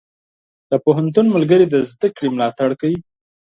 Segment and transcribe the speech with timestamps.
[0.69, 2.97] د پوهنتون ملګري د زده کړې ملاتړ کوي.